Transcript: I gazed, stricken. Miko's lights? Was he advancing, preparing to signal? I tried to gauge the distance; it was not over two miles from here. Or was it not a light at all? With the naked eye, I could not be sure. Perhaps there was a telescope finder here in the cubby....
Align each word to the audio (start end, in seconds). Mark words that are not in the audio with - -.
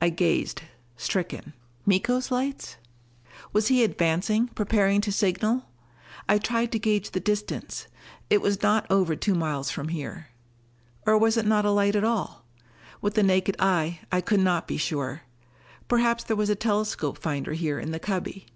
I 0.00 0.08
gazed, 0.08 0.62
stricken. 0.96 1.52
Miko's 1.84 2.30
lights? 2.30 2.76
Was 3.52 3.66
he 3.66 3.82
advancing, 3.82 4.46
preparing 4.46 5.00
to 5.00 5.10
signal? 5.10 5.68
I 6.28 6.38
tried 6.38 6.70
to 6.70 6.78
gauge 6.78 7.10
the 7.10 7.18
distance; 7.18 7.88
it 8.30 8.40
was 8.40 8.62
not 8.62 8.86
over 8.88 9.16
two 9.16 9.34
miles 9.34 9.72
from 9.72 9.88
here. 9.88 10.28
Or 11.04 11.18
was 11.18 11.36
it 11.36 11.44
not 11.44 11.64
a 11.64 11.72
light 11.72 11.96
at 11.96 12.04
all? 12.04 12.44
With 13.00 13.14
the 13.14 13.24
naked 13.24 13.56
eye, 13.58 13.98
I 14.12 14.20
could 14.20 14.38
not 14.38 14.68
be 14.68 14.76
sure. 14.76 15.22
Perhaps 15.88 16.22
there 16.22 16.36
was 16.36 16.50
a 16.50 16.54
telescope 16.54 17.18
finder 17.18 17.54
here 17.54 17.80
in 17.80 17.90
the 17.90 17.98
cubby.... 17.98 18.46